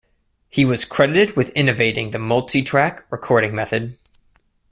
He 0.49 0.65
was 0.65 0.83
credited 0.83 1.35
with 1.35 1.49
innovating 1.51 2.09
the 2.09 2.17
multitrack 2.17 3.03
recording 3.11 3.53
method. 3.53 3.99